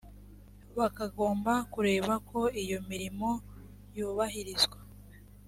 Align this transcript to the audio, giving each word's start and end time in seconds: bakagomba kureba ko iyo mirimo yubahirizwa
bakagomba 0.77 1.53
kureba 1.73 2.13
ko 2.29 2.39
iyo 2.63 2.79
mirimo 2.89 3.29
yubahirizwa 3.95 4.77